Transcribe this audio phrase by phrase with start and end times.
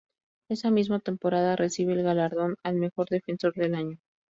[0.49, 3.99] Esa misma temporada recibe el galardón al mejor defensor del año.